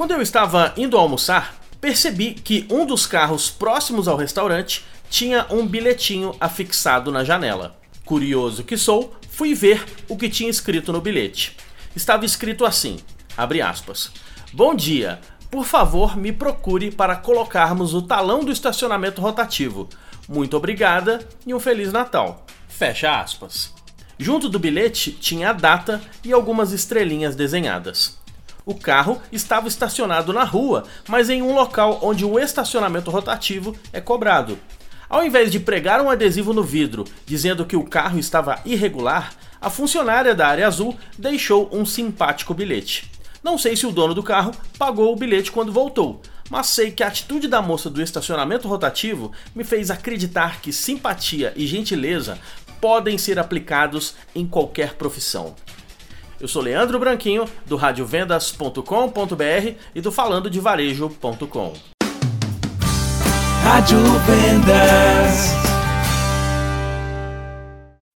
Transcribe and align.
Quando 0.00 0.12
eu 0.12 0.22
estava 0.22 0.72
indo 0.78 0.96
almoçar, 0.96 1.60
percebi 1.78 2.32
que 2.32 2.66
um 2.70 2.86
dos 2.86 3.06
carros 3.06 3.50
próximos 3.50 4.08
ao 4.08 4.16
restaurante 4.16 4.82
tinha 5.10 5.46
um 5.50 5.66
bilhetinho 5.66 6.34
afixado 6.40 7.12
na 7.12 7.22
janela. 7.22 7.76
Curioso 8.02 8.64
que 8.64 8.78
sou, 8.78 9.14
fui 9.28 9.52
ver 9.52 9.84
o 10.08 10.16
que 10.16 10.30
tinha 10.30 10.48
escrito 10.48 10.90
no 10.90 11.02
bilhete. 11.02 11.54
Estava 11.94 12.24
escrito 12.24 12.64
assim: 12.64 12.98
abre 13.36 13.60
aspas. 13.60 14.10
Bom 14.54 14.74
dia, 14.74 15.20
por 15.50 15.66
favor, 15.66 16.16
me 16.16 16.32
procure 16.32 16.90
para 16.90 17.14
colocarmos 17.14 17.92
o 17.92 18.00
talão 18.00 18.42
do 18.42 18.50
estacionamento 18.50 19.20
rotativo. 19.20 19.86
Muito 20.26 20.56
obrigada 20.56 21.28
e 21.46 21.52
um 21.52 21.60
Feliz 21.60 21.92
Natal. 21.92 22.46
Fecha 22.68 23.20
aspas. 23.20 23.74
Junto 24.18 24.48
do 24.48 24.58
bilhete 24.58 25.12
tinha 25.12 25.50
a 25.50 25.52
data 25.52 26.00
e 26.24 26.32
algumas 26.32 26.72
estrelinhas 26.72 27.36
desenhadas. 27.36 28.18
O 28.70 28.74
carro 28.76 29.20
estava 29.32 29.66
estacionado 29.66 30.32
na 30.32 30.44
rua, 30.44 30.84
mas 31.08 31.28
em 31.28 31.42
um 31.42 31.52
local 31.52 31.98
onde 32.02 32.24
o 32.24 32.38
estacionamento 32.38 33.10
rotativo 33.10 33.74
é 33.92 34.00
cobrado. 34.00 34.56
Ao 35.08 35.26
invés 35.26 35.50
de 35.50 35.58
pregar 35.58 36.00
um 36.00 36.08
adesivo 36.08 36.54
no 36.54 36.62
vidro 36.62 37.04
dizendo 37.26 37.66
que 37.66 37.74
o 37.74 37.82
carro 37.82 38.16
estava 38.16 38.60
irregular, 38.64 39.32
a 39.60 39.68
funcionária 39.68 40.36
da 40.36 40.46
área 40.46 40.68
azul 40.68 40.96
deixou 41.18 41.68
um 41.72 41.84
simpático 41.84 42.54
bilhete. 42.54 43.10
Não 43.42 43.58
sei 43.58 43.74
se 43.74 43.88
o 43.88 43.90
dono 43.90 44.14
do 44.14 44.22
carro 44.22 44.52
pagou 44.78 45.12
o 45.12 45.16
bilhete 45.16 45.50
quando 45.50 45.72
voltou, 45.72 46.22
mas 46.48 46.68
sei 46.68 46.92
que 46.92 47.02
a 47.02 47.08
atitude 47.08 47.48
da 47.48 47.60
moça 47.60 47.90
do 47.90 48.00
estacionamento 48.00 48.68
rotativo 48.68 49.32
me 49.52 49.64
fez 49.64 49.90
acreditar 49.90 50.60
que 50.60 50.72
simpatia 50.72 51.52
e 51.56 51.66
gentileza 51.66 52.38
podem 52.80 53.18
ser 53.18 53.36
aplicados 53.36 54.14
em 54.32 54.46
qualquer 54.46 54.94
profissão. 54.94 55.56
Eu 56.40 56.48
sou 56.48 56.62
Leandro 56.62 56.98
Branquinho, 56.98 57.44
do 57.66 57.76
radiovendas.com.br 57.76 59.74
e 59.94 60.00
do 60.00 60.10
falando 60.10 60.48
de 60.48 60.58
varejo.com. 60.58 61.74
Rádio 63.62 63.98
Vendas. 64.26 65.59